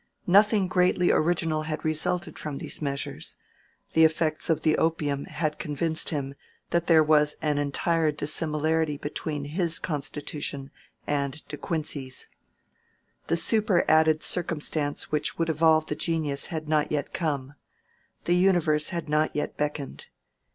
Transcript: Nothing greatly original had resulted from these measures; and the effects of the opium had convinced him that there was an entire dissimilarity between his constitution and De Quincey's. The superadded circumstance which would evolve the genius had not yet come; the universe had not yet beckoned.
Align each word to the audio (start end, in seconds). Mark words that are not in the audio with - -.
Nothing 0.25 0.65
greatly 0.67 1.11
original 1.11 1.61
had 1.61 1.85
resulted 1.85 2.39
from 2.39 2.57
these 2.57 2.81
measures; 2.81 3.37
and 3.89 3.93
the 3.93 4.03
effects 4.03 4.49
of 4.49 4.61
the 4.61 4.75
opium 4.79 5.25
had 5.25 5.59
convinced 5.59 6.09
him 6.09 6.33
that 6.71 6.87
there 6.87 7.03
was 7.03 7.37
an 7.39 7.59
entire 7.59 8.11
dissimilarity 8.11 8.97
between 8.97 9.43
his 9.45 9.77
constitution 9.77 10.71
and 11.05 11.47
De 11.47 11.55
Quincey's. 11.55 12.27
The 13.27 13.37
superadded 13.37 14.23
circumstance 14.23 15.11
which 15.11 15.37
would 15.37 15.49
evolve 15.49 15.85
the 15.85 15.93
genius 15.95 16.47
had 16.47 16.67
not 16.67 16.91
yet 16.91 17.13
come; 17.13 17.53
the 18.25 18.33
universe 18.35 18.89
had 18.89 19.07
not 19.07 19.35
yet 19.35 19.55
beckoned. 19.55 20.07